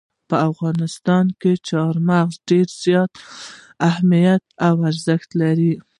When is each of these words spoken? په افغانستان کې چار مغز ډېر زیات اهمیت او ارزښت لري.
په 0.29 0.35
افغانستان 0.49 1.25
کې 1.41 1.51
چار 1.69 1.93
مغز 2.09 2.35
ډېر 2.49 2.67
زیات 2.83 3.11
اهمیت 3.89 4.43
او 4.67 4.75
ارزښت 4.89 5.29
لري. 5.41 5.73